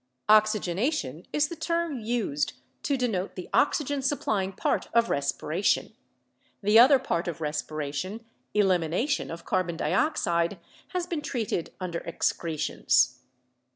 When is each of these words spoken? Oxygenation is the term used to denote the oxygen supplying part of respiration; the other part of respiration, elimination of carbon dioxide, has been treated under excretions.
Oxygenation 0.29 1.27
is 1.31 1.47
the 1.47 1.55
term 1.55 1.99
used 1.99 2.53
to 2.81 2.97
denote 2.97 3.35
the 3.35 3.47
oxygen 3.53 4.01
supplying 4.01 4.51
part 4.51 4.87
of 4.95 5.11
respiration; 5.11 5.93
the 6.63 6.79
other 6.79 6.97
part 6.97 7.27
of 7.27 7.39
respiration, 7.39 8.25
elimination 8.55 9.29
of 9.29 9.45
carbon 9.45 9.77
dioxide, 9.77 10.57
has 10.87 11.05
been 11.05 11.21
treated 11.21 11.71
under 11.79 11.99
excretions. 11.99 13.19